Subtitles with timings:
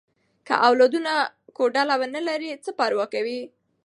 [0.47, 1.13] که اولادونه
[1.57, 3.41] کوډله ونه لري، څه پروا کوي؟